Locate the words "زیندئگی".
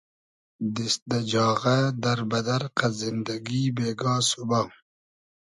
2.99-3.63